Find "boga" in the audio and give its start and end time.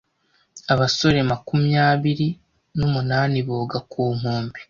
3.47-3.77